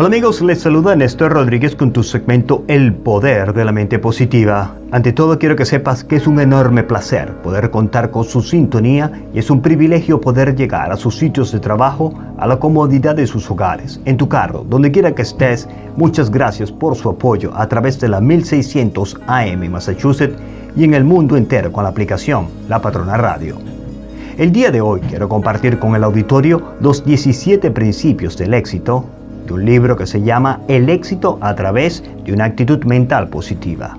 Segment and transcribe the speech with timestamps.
[0.00, 4.74] Hola amigos, les saluda Néstor Rodríguez con tu segmento El Poder de la Mente Positiva.
[4.90, 9.12] Ante todo quiero que sepas que es un enorme placer poder contar con su sintonía
[9.34, 13.26] y es un privilegio poder llegar a sus sitios de trabajo, a la comodidad de
[13.26, 15.68] sus hogares, en tu carro, donde quiera que estés.
[15.96, 20.38] Muchas gracias por su apoyo a través de la 1600 AM Massachusetts
[20.76, 23.58] y en el mundo entero con la aplicación La Patrona Radio.
[24.38, 29.04] El día de hoy quiero compartir con el auditorio los 17 principios del éxito
[29.54, 33.96] un libro que se llama El éxito a través de una actitud mental positiva.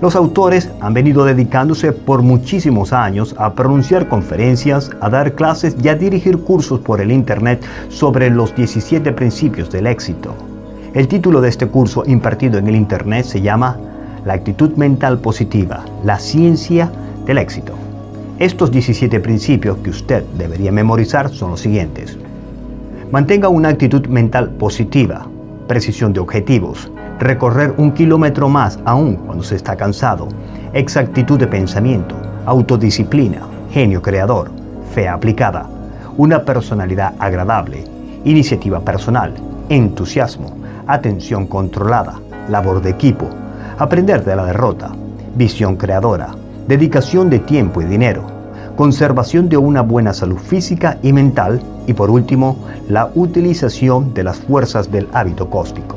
[0.00, 5.88] Los autores han venido dedicándose por muchísimos años a pronunciar conferencias, a dar clases y
[5.88, 10.34] a dirigir cursos por el Internet sobre los 17 principios del éxito.
[10.94, 13.76] El título de este curso impartido en el Internet se llama
[14.24, 16.92] La actitud mental positiva, la ciencia
[17.26, 17.72] del éxito.
[18.38, 22.16] Estos 17 principios que usted debería memorizar son los siguientes.
[23.10, 25.26] Mantenga una actitud mental positiva,
[25.66, 30.28] precisión de objetivos, recorrer un kilómetro más aún cuando se está cansado,
[30.74, 34.50] exactitud de pensamiento, autodisciplina, genio creador,
[34.92, 35.66] fe aplicada,
[36.18, 37.82] una personalidad agradable,
[38.24, 39.32] iniciativa personal,
[39.70, 43.26] entusiasmo, atención controlada, labor de equipo,
[43.78, 44.90] aprender de la derrota,
[45.34, 46.34] visión creadora,
[46.66, 48.26] dedicación de tiempo y dinero,
[48.76, 52.58] conservación de una buena salud física y mental y por último,
[52.88, 55.96] la utilización de las fuerzas del hábito cósmico.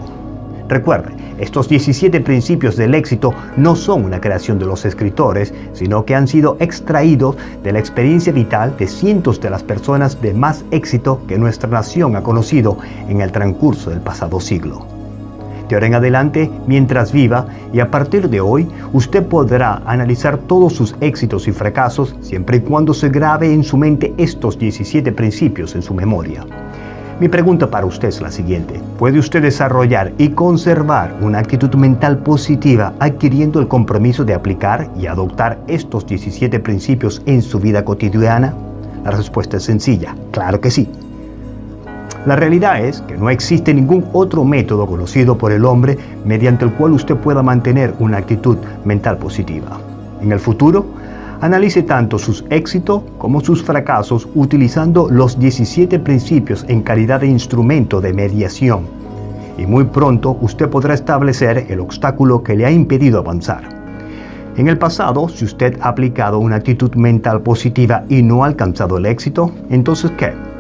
[0.70, 6.16] Recuerde, estos 17 principios del éxito no son una creación de los escritores, sino que
[6.16, 11.20] han sido extraídos de la experiencia vital de cientos de las personas de más éxito
[11.28, 12.78] que nuestra nación ha conocido
[13.10, 15.01] en el transcurso del pasado siglo
[15.72, 20.74] de ahora en adelante mientras viva y a partir de hoy usted podrá analizar todos
[20.74, 25.74] sus éxitos y fracasos siempre y cuando se grabe en su mente estos 17 principios
[25.76, 26.46] en su memoria.
[27.22, 28.82] Mi pregunta para usted es la siguiente.
[28.98, 35.06] ¿Puede usted desarrollar y conservar una actitud mental positiva adquiriendo el compromiso de aplicar y
[35.06, 38.54] adoptar estos 17 principios en su vida cotidiana?
[39.06, 40.90] La respuesta es sencilla, claro que sí.
[42.26, 46.74] La realidad es que no existe ningún otro método conocido por el hombre mediante el
[46.74, 49.80] cual usted pueda mantener una actitud mental positiva.
[50.22, 50.86] En el futuro,
[51.42, 58.00] analice tanto sus éxitos como sus fracasos utilizando los 17 principios en calidad de instrumento
[58.00, 58.82] de mediación.
[59.58, 63.64] Y muy pronto usted podrá establecer el obstáculo que le ha impedido avanzar.
[64.58, 68.98] En el pasado, si usted ha aplicado una actitud mental positiva y no ha alcanzado
[68.98, 70.51] el éxito, entonces ¿qué?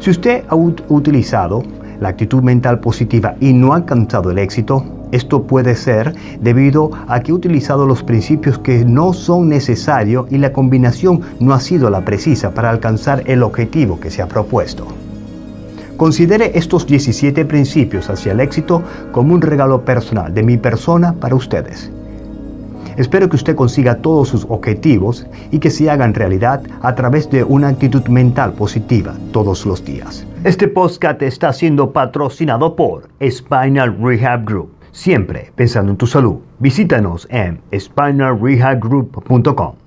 [0.00, 1.62] Si usted ha utilizado
[2.00, 7.20] la actitud mental positiva y no ha alcanzado el éxito, esto puede ser debido a
[7.20, 11.90] que ha utilizado los principios que no son necesarios y la combinación no ha sido
[11.90, 14.86] la precisa para alcanzar el objetivo que se ha propuesto.
[15.98, 21.34] Considere estos 17 principios hacia el éxito como un regalo personal de mi persona para
[21.34, 21.90] ustedes.
[22.96, 27.44] Espero que usted consiga todos sus objetivos y que se hagan realidad a través de
[27.44, 30.26] una actitud mental positiva todos los días.
[30.44, 34.70] Este podcast está siendo patrocinado por Spinal Rehab Group.
[34.92, 36.36] Siempre pensando en tu salud.
[36.58, 39.79] Visítanos en spinalrehabgroup.com.